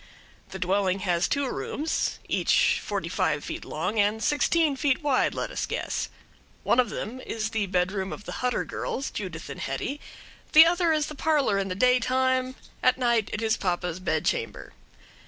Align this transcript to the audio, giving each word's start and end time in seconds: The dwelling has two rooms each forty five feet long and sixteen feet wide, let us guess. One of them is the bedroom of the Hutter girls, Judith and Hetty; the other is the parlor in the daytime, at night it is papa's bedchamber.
The 0.49 0.57
dwelling 0.57 1.01
has 1.01 1.27
two 1.27 1.47
rooms 1.47 2.17
each 2.27 2.81
forty 2.83 3.07
five 3.07 3.45
feet 3.45 3.63
long 3.63 3.99
and 3.99 4.23
sixteen 4.23 4.75
feet 4.75 5.03
wide, 5.03 5.35
let 5.35 5.51
us 5.51 5.67
guess. 5.67 6.09
One 6.63 6.79
of 6.79 6.89
them 6.89 7.21
is 7.23 7.51
the 7.51 7.67
bedroom 7.67 8.11
of 8.11 8.23
the 8.25 8.31
Hutter 8.41 8.65
girls, 8.65 9.11
Judith 9.11 9.47
and 9.47 9.61
Hetty; 9.61 10.01
the 10.53 10.65
other 10.65 10.91
is 10.91 11.05
the 11.05 11.13
parlor 11.13 11.59
in 11.59 11.67
the 11.67 11.75
daytime, 11.75 12.55
at 12.81 12.97
night 12.97 13.29
it 13.31 13.43
is 13.43 13.57
papa's 13.57 13.99
bedchamber. 13.99 14.73